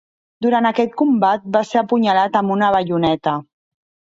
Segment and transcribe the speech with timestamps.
[0.45, 3.37] Durant aquest combat va ser apunyalat amb una baioneta.